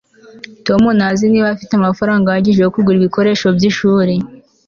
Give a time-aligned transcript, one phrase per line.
[0.65, 4.13] tom ntazi niba afite amafaranga ahagije yo kugura ibikoresho byishuri